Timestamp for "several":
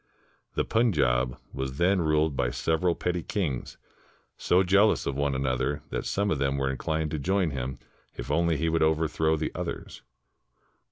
2.49-2.95